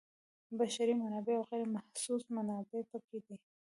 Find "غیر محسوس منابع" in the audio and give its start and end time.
1.51-2.81